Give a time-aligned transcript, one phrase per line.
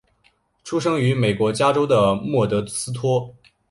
[0.63, 3.35] 出生于美国加州的莫德斯托。